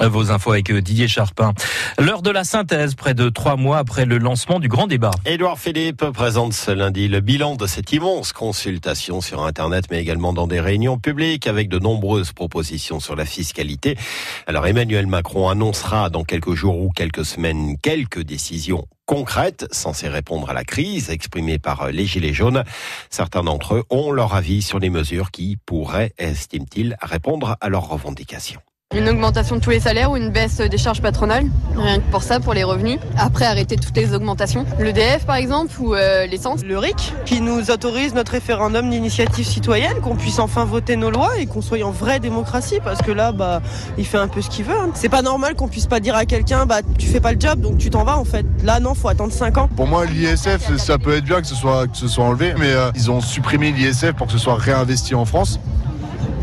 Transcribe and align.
Vos 0.00 0.30
infos 0.30 0.52
avec 0.52 0.72
Didier 0.72 1.08
Charpin. 1.08 1.52
L'heure 1.98 2.22
de 2.22 2.30
la 2.30 2.44
synthèse, 2.44 2.94
près 2.94 3.12
de 3.12 3.28
trois 3.28 3.56
mois 3.56 3.78
après 3.78 4.06
le 4.06 4.16
lancement 4.18 4.58
du 4.58 4.68
grand 4.68 4.86
débat. 4.86 5.10
Édouard 5.26 5.58
Philippe 5.58 6.04
présente 6.12 6.54
ce 6.54 6.70
lundi 6.70 7.06
le 7.08 7.20
bilan 7.20 7.56
de 7.56 7.66
cette 7.66 7.92
immense 7.92 8.32
consultation 8.32 9.20
sur 9.20 9.44
Internet, 9.44 9.86
mais 9.90 10.00
également 10.00 10.32
dans 10.32 10.46
des 10.46 10.60
réunions 10.60 10.98
publiques 10.98 11.46
avec 11.46 11.68
de 11.68 11.78
nombreuses 11.78 12.32
propositions 12.32 12.98
sur 12.98 13.14
la 13.14 13.26
fiscalité. 13.26 13.98
Alors 14.46 14.66
Emmanuel 14.66 15.06
Macron 15.06 15.48
annoncera 15.48 16.08
dans 16.08 16.24
quelques 16.24 16.54
jours 16.54 16.80
ou 16.80 16.90
quelques 16.90 17.24
semaines 17.24 17.76
quelques 17.82 18.22
décisions 18.22 18.86
concrètes 19.04 19.66
censées 19.72 20.08
répondre 20.08 20.48
à 20.50 20.54
la 20.54 20.64
crise 20.64 21.10
exprimée 21.10 21.58
par 21.58 21.90
les 21.90 22.06
Gilets 22.06 22.32
jaunes. 22.32 22.62
Certains 23.10 23.42
d'entre 23.42 23.74
eux 23.74 23.84
ont 23.90 24.12
leur 24.12 24.34
avis 24.34 24.62
sur 24.62 24.78
les 24.78 24.88
mesures 24.88 25.30
qui 25.30 25.58
pourraient, 25.66 26.12
estiment-ils, 26.16 26.96
répondre 27.02 27.56
à 27.60 27.68
leurs 27.68 27.88
revendications. 27.88 28.60
Une 28.92 29.08
augmentation 29.08 29.54
de 29.54 29.60
tous 29.60 29.70
les 29.70 29.78
salaires 29.78 30.10
ou 30.10 30.16
une 30.16 30.30
baisse 30.30 30.56
des 30.56 30.76
charges 30.76 31.00
patronales, 31.00 31.46
rien 31.76 32.00
que 32.00 32.10
pour 32.10 32.24
ça, 32.24 32.40
pour 32.40 32.54
les 32.54 32.64
revenus. 32.64 32.98
Après, 33.16 33.44
arrêter 33.44 33.76
toutes 33.76 33.96
les 33.96 34.12
augmentations. 34.14 34.66
Le 34.80 34.92
DF, 34.92 35.26
par 35.26 35.36
exemple, 35.36 35.72
ou 35.78 35.94
euh, 35.94 36.26
l'essence. 36.26 36.64
Le 36.64 36.76
RIC, 36.76 37.14
qui 37.24 37.40
nous 37.40 37.70
autorise 37.70 38.14
notre 38.14 38.32
référendum 38.32 38.90
d'initiative 38.90 39.46
citoyenne, 39.46 40.00
qu'on 40.02 40.16
puisse 40.16 40.40
enfin 40.40 40.64
voter 40.64 40.96
nos 40.96 41.12
lois 41.12 41.38
et 41.38 41.46
qu'on 41.46 41.62
soit 41.62 41.80
en 41.84 41.92
vraie 41.92 42.18
démocratie, 42.18 42.80
parce 42.82 43.00
que 43.00 43.12
là, 43.12 43.30
bah, 43.30 43.62
il 43.96 44.04
fait 44.04 44.18
un 44.18 44.26
peu 44.26 44.42
ce 44.42 44.50
qu'il 44.50 44.64
veut. 44.64 44.74
Hein. 44.74 44.90
C'est 44.94 45.08
pas 45.08 45.22
normal 45.22 45.54
qu'on 45.54 45.68
puisse 45.68 45.86
pas 45.86 46.00
dire 46.00 46.16
à 46.16 46.26
quelqu'un, 46.26 46.66
bah, 46.66 46.80
tu 46.98 47.06
fais 47.06 47.20
pas 47.20 47.32
le 47.32 47.38
job, 47.38 47.60
donc 47.60 47.78
tu 47.78 47.90
t'en 47.90 48.02
vas, 48.02 48.18
en 48.18 48.24
fait. 48.24 48.44
Là, 48.64 48.80
non, 48.80 48.94
faut 48.94 49.06
attendre 49.06 49.32
5 49.32 49.56
ans. 49.56 49.68
Pour 49.76 49.86
moi, 49.86 50.04
l'ISF, 50.04 50.76
ça 50.78 50.98
peut 50.98 51.14
être 51.14 51.24
bien 51.24 51.40
que 51.40 51.46
ce 51.46 51.54
soit, 51.54 51.86
que 51.86 51.96
ce 51.96 52.08
soit 52.08 52.24
enlevé, 52.24 52.54
mais 52.58 52.72
euh, 52.72 52.90
ils 52.96 53.08
ont 53.08 53.20
supprimé 53.20 53.70
l'ISF 53.70 54.14
pour 54.14 54.26
que 54.26 54.32
ce 54.32 54.38
soit 54.40 54.56
réinvesti 54.56 55.14
en 55.14 55.26
France 55.26 55.60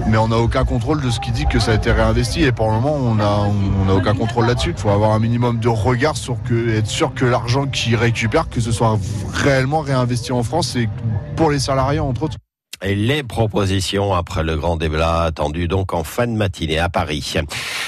mais 0.08 0.18
on 0.18 0.30
n'a 0.30 0.38
aucun 0.38 0.64
contrôle 0.64 1.02
de 1.02 1.10
ce 1.10 1.20
qui 1.20 1.32
dit 1.32 1.46
que 1.46 1.60
ça 1.60 1.72
a 1.72 1.76
été 1.76 1.92
réinvesti 1.92 2.44
et 2.44 2.52
pour 2.52 2.68
le 2.68 2.74
moment 2.74 2.94
on 2.94 3.16
n'a 3.16 3.40
on 3.42 3.90
aucun 3.90 4.14
contrôle 4.14 4.48
là-dessus. 4.48 4.72
Il 4.76 4.80
faut 4.80 4.90
avoir 4.90 5.12
un 5.12 5.20
minimum 5.20 5.60
de 5.60 5.68
regard 5.68 6.18
sur 6.18 6.42
que 6.44 6.70
être 6.70 6.88
sûr 6.88 7.14
que 7.14 7.26
l'argent 7.26 7.68
qu'ils 7.68 7.96
récupèrent, 7.96 8.50
que 8.50 8.62
ce 8.62 8.72
soit 8.72 8.98
réellement 9.34 9.80
réinvesti 9.80 10.32
en 10.32 10.44
France 10.44 10.76
et 10.76 10.90
pour 11.36 11.52
les 11.52 11.60
salariés 11.60 12.00
entre 12.00 12.24
autres 12.24 12.38
les 12.84 13.24
propositions 13.24 14.14
après 14.14 14.44
le 14.44 14.56
grand 14.56 14.78
débat 14.78 15.24
attendu 15.24 15.68
donc 15.68 15.94
en 15.94 16.04
fin 16.04 16.28
de 16.28 16.34
matinée 16.34 16.80
à 16.80 16.90
Paris. 16.90 17.36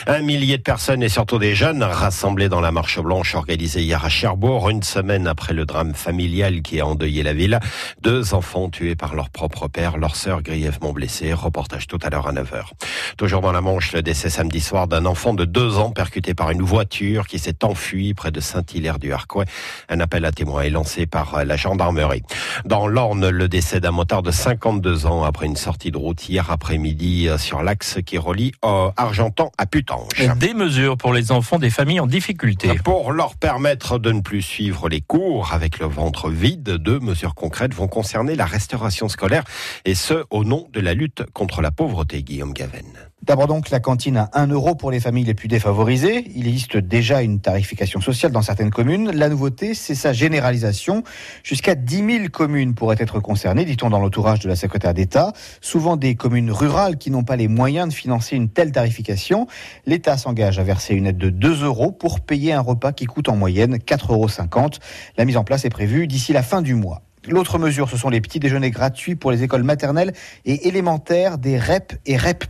Un 0.08 0.22
millier 0.22 0.58
de 0.58 0.64
personnes 0.64 1.04
et 1.04 1.10
surtout 1.10 1.38
des 1.38 1.54
jeunes 1.54 1.84
rassemblés 1.84 2.50
dans 2.50 2.62
la 2.62 2.72
marche 2.72 3.00
blanche 3.00 3.36
organisée 3.36 3.82
hier 3.82 4.04
à 4.04 4.10
Cherbourg, 4.10 4.70
une 4.70 4.84
semaine 4.84 5.28
après 5.28 5.54
le 5.54 5.66
drame 5.66 5.94
familial 5.94 6.62
qui 6.62 6.80
a 6.80 6.88
endeuillé 6.88 7.22
la 7.22 7.34
ville. 7.34 7.60
Deux 8.02 8.34
enfants 8.34 8.70
tués 8.70 8.96
par 8.96 9.16
leur 9.16 9.30
propre 9.30 9.68
père, 9.68 9.98
leur 9.98 10.16
sœur 10.16 10.42
grièvement 10.42 10.92
blessée. 10.92 11.34
Reportage 11.34 11.88
tout 11.88 12.00
à 12.02 12.10
l'heure 12.10 12.28
à 12.28 12.34
9h. 12.34 12.72
Toujours 13.18 13.42
dans 13.42 13.52
la 13.52 13.62
Manche, 13.62 13.94
le 13.94 14.02
décès 14.02 14.30
samedi 14.30 14.60
soir 14.60 14.88
d'un 14.88 15.06
enfant 15.06 15.34
de 15.34 15.46
deux 15.46 15.78
ans 15.78 15.92
percuté 15.92 16.34
par 16.34 16.50
une 16.50 16.62
voiture 16.62 17.28
qui 17.28 17.38
s'est 17.38 17.64
enfuie 17.64 18.14
près 18.14 18.32
de 18.32 18.40
Saint-Hilaire-du-Harcouët. 18.40 19.48
Un 19.90 20.00
appel 20.00 20.26
à 20.26 20.32
témoins 20.32 20.64
est 20.64 20.70
lancé 20.70 21.06
par 21.06 21.46
la 21.46 21.56
gendarmerie. 21.58 22.24
Dans 22.66 22.88
l'Orne, 22.88 23.30
le 23.30 23.48
décès 23.48 23.80
d'un 23.80 23.92
motard 23.92 24.24
de 24.24 24.32
50 24.32 24.79
deux 24.80 25.06
ans 25.06 25.24
après 25.24 25.46
une 25.46 25.56
sortie 25.56 25.92
de 25.92 25.98
route 25.98 26.28
hier 26.28 26.50
après-midi 26.52 27.28
euh, 27.28 27.38
sur 27.38 27.62
l'axe 27.64 28.00
qui 28.06 28.18
relie 28.18 28.52
euh, 28.66 28.90
Argentan 28.98 29.52
à 29.58 29.66
Putange. 29.66 30.10
Des 30.38 30.54
mesures 30.54 30.98
pour 30.98 31.14
les 31.14 31.32
enfants 31.32 31.60
des 31.60 31.70
familles 31.70 32.00
en 32.00 32.08
difficulté. 32.08 32.80
Pour 32.84 33.12
leur 33.12 33.36
permettre 33.36 34.00
de 34.00 34.12
ne 34.12 34.22
plus 34.22 34.42
suivre 34.42 34.90
les 34.90 35.02
cours 35.02 35.54
avec 35.54 35.80
le 35.80 35.86
ventre 35.86 36.30
vide, 36.30 36.64
deux 36.64 37.00
mesures 37.00 37.36
concrètes 37.36 37.74
vont 37.74 37.88
concerner 37.88 38.36
la 38.36 38.46
restauration 38.46 39.10
scolaire 39.10 39.44
et 39.86 39.96
ce, 39.96 40.24
au 40.30 40.44
nom 40.44 40.68
de 40.72 40.80
la 40.80 40.94
lutte 40.94 41.24
contre 41.34 41.62
la 41.62 41.72
pauvreté, 41.72 42.24
Guillaume 42.24 42.54
Gaven. 42.54 42.86
D'abord 43.24 43.48
donc 43.48 43.70
la 43.70 43.80
cantine 43.80 44.18
à 44.18 44.30
1 44.34 44.48
euro 44.48 44.76
pour 44.76 44.92
les 44.92 45.00
familles 45.00 45.26
les 45.26 45.34
plus 45.34 45.50
défavorisées. 45.50 46.32
Il 46.36 46.48
existe 46.48 46.78
déjà 46.78 47.22
une 47.22 47.42
tarification 47.42 48.00
sociale 48.00 48.32
dans 48.32 48.42
certaines 48.42 48.72
communes. 48.72 49.12
La 49.12 49.28
nouveauté, 49.28 49.74
c'est 49.74 49.94
sa 49.94 50.14
généralisation. 50.14 51.04
Jusqu'à 51.44 51.76
10 51.76 51.96
000 51.98 52.30
communes 52.32 52.74
pourraient 52.76 52.96
être 52.98 53.20
concernées, 53.20 53.66
dit-on 53.66 53.90
dans 53.90 54.00
l'entourage 54.00 54.40
de 54.40 54.48
la 54.48 54.56
secrétaire 54.56 54.94
d'État. 54.94 55.34
Souvent 55.60 55.98
des 55.98 56.16
communes 56.16 56.50
rurales 56.50 56.98
qui 56.98 57.12
n'ont 57.12 57.24
pas 57.24 57.36
les 57.36 57.50
moyens 57.50 57.90
de 57.90 57.94
financer 57.94 58.36
une 58.36 58.50
telle 58.50 58.72
tarification. 58.72 59.48
L'État 59.86 60.18
s'engage 60.18 60.58
à 60.58 60.64
verser 60.64 60.96
une 60.96 61.06
aide 61.06 61.18
de 61.18 61.30
2 61.30 61.66
euros 61.66 61.92
pour 61.92 62.22
payer 62.22 62.54
un 62.54 62.62
repas 62.62 62.94
qui 62.94 63.06
coûte 63.06 63.28
en 63.28 63.36
moyenne 63.36 63.76
4,50 63.78 64.12
euros. 64.14 64.70
La 65.18 65.26
mise 65.26 65.38
en 65.38 65.44
place 65.44 65.66
est 65.66 65.70
prévue 65.70 66.08
d'ici 66.08 66.32
la 66.32 66.42
fin 66.42 66.62
du 66.62 66.74
mois. 66.74 67.04
L'autre 67.28 67.60
mesure, 67.60 67.90
ce 67.90 67.98
sont 67.98 68.10
les 68.10 68.22
petits 68.22 68.40
déjeuners 68.40 68.72
gratuits 68.72 69.16
pour 69.16 69.32
les 69.32 69.44
écoles 69.44 69.64
maternelles 69.64 70.14
et 70.46 70.68
élémentaires 70.70 71.38
des 71.38 71.60
REP 71.60 71.94
et 72.06 72.16
REP+. 72.16 72.46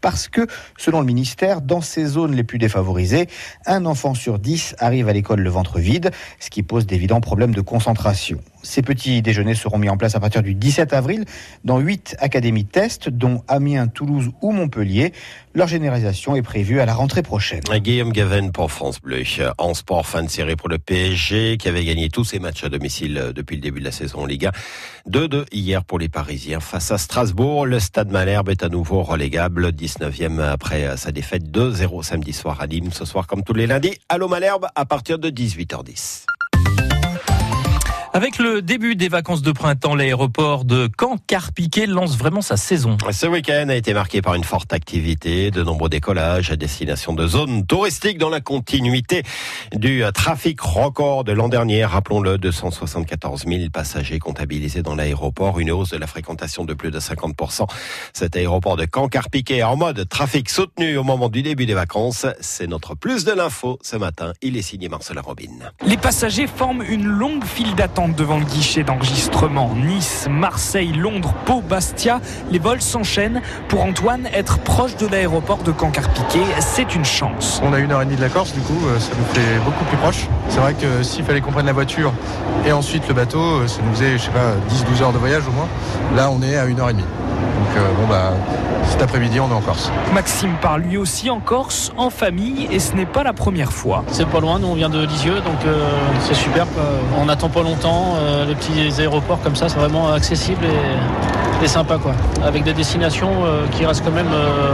Parce 0.00 0.28
que, 0.28 0.46
selon 0.76 1.00
le 1.00 1.06
ministère, 1.06 1.60
dans 1.60 1.80
ces 1.80 2.04
zones 2.04 2.34
les 2.34 2.42
plus 2.42 2.58
défavorisées, 2.58 3.28
un 3.64 3.86
enfant 3.86 4.14
sur 4.14 4.40
dix 4.40 4.74
arrive 4.78 5.08
à 5.08 5.12
l'école 5.12 5.40
le 5.40 5.50
ventre 5.50 5.78
vide, 5.78 6.10
ce 6.40 6.50
qui 6.50 6.64
pose 6.64 6.84
d'évidents 6.84 7.20
problèmes 7.20 7.54
de 7.54 7.60
concentration. 7.60 8.40
Ces 8.68 8.82
petits 8.82 9.22
déjeuners 9.22 9.54
seront 9.54 9.78
mis 9.78 9.88
en 9.88 9.96
place 9.96 10.14
à 10.14 10.20
partir 10.20 10.42
du 10.42 10.54
17 10.54 10.92
avril 10.92 11.24
dans 11.64 11.78
huit 11.78 12.14
académies 12.18 12.66
test, 12.66 13.08
dont 13.08 13.42
Amiens, 13.48 13.88
Toulouse 13.88 14.30
ou 14.42 14.52
Montpellier. 14.52 15.14
Leur 15.54 15.68
généralisation 15.68 16.36
est 16.36 16.42
prévue 16.42 16.78
à 16.78 16.84
la 16.84 16.92
rentrée 16.92 17.22
prochaine. 17.22 17.62
Guillaume 17.78 18.12
Gaven 18.12 18.52
pour 18.52 18.70
France 18.70 19.00
Bleu. 19.00 19.22
En 19.56 19.72
sport, 19.72 20.06
fin 20.06 20.22
de 20.22 20.28
série 20.28 20.54
pour 20.54 20.68
le 20.68 20.78
PSG 20.78 21.56
qui 21.56 21.66
avait 21.66 21.82
gagné 21.82 22.10
tous 22.10 22.24
ses 22.24 22.40
matchs 22.40 22.62
à 22.62 22.68
domicile 22.68 23.32
depuis 23.34 23.56
le 23.56 23.62
début 23.62 23.80
de 23.80 23.86
la 23.86 23.90
saison 23.90 24.20
en 24.20 24.26
Ligue 24.26 24.46
1. 24.46 24.50
2-2 25.10 25.46
hier 25.50 25.82
pour 25.82 25.98
les 25.98 26.10
Parisiens 26.10 26.60
face 26.60 26.90
à 26.90 26.98
Strasbourg. 26.98 27.64
Le 27.64 27.80
stade 27.80 28.10
Malherbe 28.10 28.50
est 28.50 28.62
à 28.62 28.68
nouveau 28.68 29.02
relégable, 29.02 29.70
19e 29.70 30.40
après 30.42 30.94
sa 30.98 31.10
défaite 31.10 31.44
2-0 31.44 32.02
samedi 32.02 32.34
soir 32.34 32.60
à 32.60 32.66
Nîmes. 32.66 32.92
Ce 32.92 33.06
soir, 33.06 33.26
comme 33.26 33.42
tous 33.42 33.54
les 33.54 33.66
lundis, 33.66 33.96
Allô 34.10 34.28
Malherbe 34.28 34.66
à 34.74 34.84
partir 34.84 35.18
de 35.18 35.30
18h10. 35.30 36.26
Avec 38.18 38.38
le 38.38 38.62
début 38.62 38.96
des 38.96 39.08
vacances 39.08 39.42
de 39.42 39.52
printemps, 39.52 39.94
l'aéroport 39.94 40.64
de 40.64 40.90
Caen-Carpiquet 40.98 41.86
lance 41.86 42.18
vraiment 42.18 42.40
sa 42.40 42.56
saison. 42.56 42.96
Ce 43.12 43.28
week-end 43.28 43.68
a 43.68 43.76
été 43.76 43.94
marqué 43.94 44.22
par 44.22 44.34
une 44.34 44.42
forte 44.42 44.72
activité, 44.72 45.52
de 45.52 45.62
nombreux 45.62 45.88
décollages 45.88 46.50
à 46.50 46.56
destination 46.56 47.12
de 47.12 47.28
zones 47.28 47.64
touristiques 47.64 48.18
dans 48.18 48.28
la 48.28 48.40
continuité 48.40 49.22
du 49.72 50.02
trafic 50.12 50.60
record 50.60 51.22
de 51.22 51.30
l'an 51.30 51.48
dernier. 51.48 51.84
Rappelons-le, 51.84 52.38
274 52.38 53.44
000 53.46 53.70
passagers 53.72 54.18
comptabilisés 54.18 54.82
dans 54.82 54.96
l'aéroport, 54.96 55.60
une 55.60 55.70
hausse 55.70 55.90
de 55.90 55.96
la 55.96 56.08
fréquentation 56.08 56.64
de 56.64 56.74
plus 56.74 56.90
de 56.90 56.98
50%. 56.98 57.68
Cet 58.14 58.34
aéroport 58.34 58.76
de 58.76 58.88
Caen-Carpiquet 58.92 59.62
en 59.62 59.76
mode 59.76 60.08
trafic 60.08 60.50
soutenu 60.50 60.96
au 60.96 61.04
moment 61.04 61.28
du 61.28 61.44
début 61.44 61.66
des 61.66 61.74
vacances. 61.74 62.26
C'est 62.40 62.66
notre 62.66 62.96
plus 62.96 63.24
de 63.24 63.30
l'info 63.30 63.78
ce 63.80 63.94
matin. 63.94 64.32
Il 64.42 64.56
est 64.56 64.62
signé 64.62 64.88
Marcela 64.88 65.20
Robin. 65.20 65.70
Les 65.86 65.96
passagers 65.96 66.48
forment 66.48 66.82
une 66.82 67.06
longue 67.06 67.44
file 67.44 67.76
d'attente 67.76 68.07
devant 68.14 68.38
le 68.38 68.44
guichet 68.44 68.82
d'enregistrement. 68.82 69.74
Nice, 69.74 70.26
Marseille, 70.30 70.92
Londres, 70.92 71.34
Pau, 71.44 71.60
Bastia, 71.60 72.20
les 72.50 72.58
vols 72.58 72.80
s'enchaînent. 72.80 73.42
Pour 73.68 73.82
Antoine, 73.82 74.28
être 74.32 74.58
proche 74.58 74.96
de 74.96 75.06
l'aéroport 75.06 75.58
de 75.58 75.72
Cancarpiquet, 75.72 76.44
c'est 76.60 76.94
une 76.94 77.04
chance. 77.04 77.60
On 77.64 77.72
a 77.72 77.78
une 77.78 77.92
heure 77.92 78.02
et 78.02 78.04
demie 78.04 78.16
de 78.16 78.20
la 78.20 78.28
Corse, 78.28 78.52
du 78.52 78.60
coup, 78.60 78.80
euh, 78.86 78.98
ça 78.98 79.10
nous 79.18 79.24
fait 79.34 79.58
beaucoup 79.64 79.84
plus 79.84 79.96
proche. 79.96 80.26
C'est 80.48 80.60
vrai 80.60 80.74
que 80.74 81.02
s'il 81.02 81.24
fallait 81.24 81.40
qu'on 81.40 81.52
prenne 81.52 81.66
la 81.66 81.72
voiture 81.72 82.12
et 82.66 82.72
ensuite 82.72 83.06
le 83.08 83.14
bateau, 83.14 83.40
euh, 83.40 83.66
ça 83.66 83.80
nous 83.84 83.94
faisait, 83.94 84.18
je 84.18 84.24
sais 84.24 84.30
pas, 84.30 84.54
10-12 84.70 85.02
heures 85.02 85.12
de 85.12 85.18
voyage 85.18 85.42
au 85.48 85.52
moins. 85.52 85.68
Là, 86.16 86.30
on 86.30 86.42
est 86.42 86.56
à 86.56 86.66
une 86.66 86.80
heure 86.80 86.90
et 86.90 86.94
demie. 86.94 87.02
Donc, 87.02 87.76
euh, 87.76 87.88
bon, 88.00 88.06
bah, 88.08 88.32
cet 88.88 89.02
après-midi, 89.02 89.40
on 89.40 89.50
est 89.50 89.54
en 89.54 89.60
Corse. 89.60 89.90
Maxime 90.14 90.54
part 90.60 90.78
lui 90.78 90.96
aussi 90.96 91.30
en 91.30 91.40
Corse, 91.40 91.92
en 91.96 92.10
famille, 92.10 92.68
et 92.70 92.78
ce 92.78 92.94
n'est 92.94 93.06
pas 93.06 93.22
la 93.22 93.32
première 93.32 93.72
fois. 93.72 94.04
C'est 94.08 94.26
pas 94.26 94.40
loin, 94.40 94.58
nous 94.58 94.68
on 94.68 94.74
vient 94.74 94.88
de 94.88 95.04
Lisieux, 95.04 95.36
donc 95.36 95.58
c'est 96.20 96.34
super. 96.34 96.66
On 97.18 97.26
n'attend 97.26 97.48
pas 97.48 97.62
longtemps 97.62 98.16
euh, 98.28 98.44
les 98.44 98.54
petits 98.54 99.00
aéroports 99.00 99.40
comme 99.42 99.56
ça, 99.56 99.68
c'est 99.68 99.78
vraiment 99.78 100.12
accessible 100.12 100.64
et, 101.62 101.66
sympa 101.66 101.98
quoi. 101.98 102.12
Avec 102.44 102.62
des 102.64 102.72
destinations 102.72 103.44
euh, 103.44 103.66
qui 103.72 103.84
restent 103.84 104.04
quand 104.04 104.12
même 104.12 104.32
euh, 104.32 104.72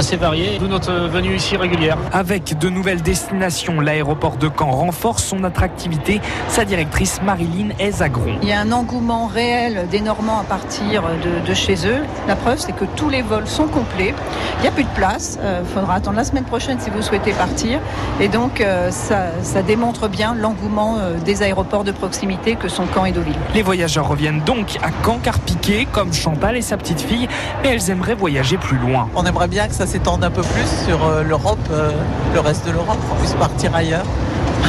assez 0.00 0.16
d'où 0.58 0.66
notre 0.66 0.92
venue 0.92 1.34
ici 1.34 1.58
régulière. 1.58 1.98
Avec 2.10 2.58
de 2.58 2.70
nouvelles 2.70 3.02
destinations, 3.02 3.80
l'aéroport 3.80 4.38
de 4.38 4.48
Caen 4.48 4.70
renforce 4.70 5.22
son 5.22 5.44
attractivité. 5.44 6.22
Sa 6.48 6.64
directrice 6.64 7.20
Marilyn 7.22 7.68
Ezagron. 7.78 8.38
Il 8.40 8.48
y 8.48 8.52
a 8.52 8.60
un 8.60 8.72
engouement 8.72 9.26
réel 9.26 9.86
des 9.90 10.00
Normands 10.00 10.38
à 10.38 10.44
partir 10.44 11.02
de, 11.46 11.54
chez 11.54 11.86
eux. 11.86 12.02
La 12.26 12.34
preuve, 12.34 12.58
c'est 12.58 12.72
que 12.72 12.86
tous 12.96 13.10
les 13.10 13.20
vols 13.20 13.46
sont 13.46 13.66
complets. 13.66 14.14
Il 14.58 14.62
n'y 14.62 14.68
a 14.68 14.70
plus 14.70 14.84
de 14.84 14.94
place. 14.94 15.38
Il 15.42 15.68
faudra 15.68 15.96
attendre 15.96 16.16
la 16.16 16.24
semaine 16.24 16.44
prochaine 16.44 16.80
si 16.80 16.88
vous 16.88 17.02
souhaitez 17.02 17.32
partir. 17.32 17.78
Et 18.20 18.28
donc, 18.28 18.64
ça, 18.88 19.26
ça 19.42 19.62
démontre 19.62 20.08
bien 20.08 20.34
l'engouement 20.34 20.96
des 21.26 21.42
aéroports 21.42 21.84
de 21.84 21.92
proximité 21.92 22.54
que 22.54 22.68
sont 22.68 22.86
Caen 22.94 23.04
et 23.04 23.12
Deauville. 23.12 23.34
Les 23.54 23.62
voyageurs 23.62 24.08
reviennent 24.08 24.40
donc 24.40 24.78
à 24.82 24.88
Caen-Carpiquet, 25.04 25.86
comme 25.92 26.14
Chantal 26.14 26.56
et 26.56 26.62
sa 26.62 26.78
petite 26.78 27.02
fille, 27.02 27.28
mais 27.62 27.68
elles 27.70 27.90
aimeraient 27.90 28.14
voyager 28.14 28.56
plus 28.56 28.78
loin. 28.78 29.10
On 29.14 29.26
aimerait 29.26 29.48
bien 29.48 29.68
que 29.68 29.74
ça 29.74 29.86
s'étende 29.90 30.22
un 30.22 30.30
peu 30.30 30.42
plus 30.42 30.86
sur 30.86 31.04
euh, 31.04 31.24
l'Europe, 31.24 31.58
euh, 31.72 31.90
le 32.32 32.38
reste 32.38 32.64
de 32.64 32.70
l'Europe, 32.70 32.98
qu'on 33.08 33.16
puisse 33.16 33.34
partir 33.34 33.74
ailleurs. 33.74 34.04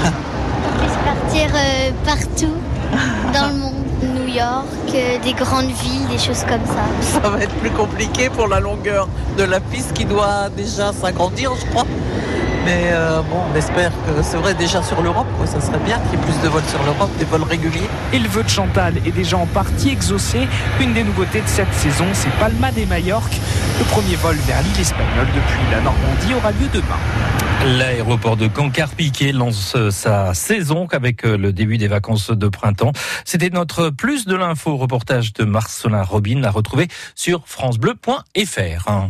On 0.04 0.80
puisse 0.80 0.98
partir 1.06 1.48
euh, 1.54 1.92
partout 2.04 2.56
dans 3.32 3.50
le 3.50 3.54
monde. 3.54 3.74
New 4.02 4.34
York, 4.34 5.22
des 5.24 5.34
grandes 5.34 5.70
villes, 5.70 6.08
des 6.10 6.18
choses 6.18 6.44
comme 6.44 6.66
ça. 6.66 7.22
Ça 7.22 7.30
va 7.30 7.40
être 7.44 7.54
plus 7.56 7.70
compliqué 7.70 8.30
pour 8.30 8.48
la 8.48 8.60
longueur 8.60 9.08
de 9.38 9.44
la 9.44 9.60
piste 9.60 9.94
qui 9.94 10.06
doit 10.06 10.50
déjà 10.58 10.92
s'agrandir, 10.92 11.52
je 11.56 11.66
crois. 11.68 11.86
Mais 12.66 12.90
euh, 12.92 13.22
bon, 13.22 13.38
on 13.52 13.56
espère 13.56 13.92
que 14.06 14.22
c'est 14.22 14.38
vrai 14.38 14.54
déjà 14.54 14.84
sur 14.84 15.02
l'Europe, 15.02 15.28
quoi. 15.38 15.48
ça 15.48 15.60
serait 15.60 15.80
bien 15.80 15.98
qu'il 16.00 16.20
y 16.20 16.22
ait 16.22 16.26
plus 16.26 16.40
de 16.42 16.48
vols 16.48 16.64
sur 16.70 16.82
l'Europe, 16.84 17.10
des 17.18 17.26
vols 17.26 17.44
réguliers. 17.44 17.90
Et 18.14 18.20
le 18.20 18.28
vœu 18.28 18.44
de 18.44 18.50
Chantal 18.50 18.96
est 19.06 19.12
déjà 19.12 19.38
en 19.38 19.48
partie 19.48 19.90
exaucé. 19.90 20.48
Une 20.80 20.94
des 20.94 21.04
nouveautés 21.04 21.42
de 21.42 21.48
cette 21.48 21.74
saison, 21.74 22.06
c'est 22.14 22.30
Palma 22.40 22.72
de 22.72 22.86
Majorque. 22.86 23.36
Le 23.80 23.86
premier 23.86 24.16
vol 24.16 24.36
vers 24.46 24.62
l'île 24.62 24.80
espagnole 24.80 25.28
depuis 25.34 25.72
la 25.72 25.82
Normandie 25.82 26.34
aura 26.36 26.52
lieu 26.52 26.68
demain. 26.72 27.78
L'aéroport 27.78 28.38
de 28.38 28.48
Cancarpiquet 28.48 29.32
lance 29.32 29.76
sa 29.92 30.34
saison 30.34 30.88
avec 30.92 31.24
le 31.24 31.54
début 31.54 31.78
des 31.78 31.88
vacances 31.88 32.32
de 32.32 32.48
printemps. 32.48 32.92
C'était 33.24 33.50
notre 33.50 33.90
plus 33.90 34.26
de 34.26 34.36
l'info 34.36 34.78
reportage 34.78 35.34
de 35.34 35.46
Marcelin 35.46 36.02
Robin 36.02 36.44
à 36.44 36.50
retrouver 36.50 36.88
sur 37.16 37.42
francebleu.fr. 37.46 39.08